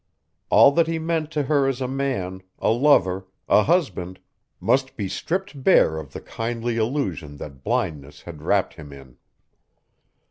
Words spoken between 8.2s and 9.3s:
had wrapped him in.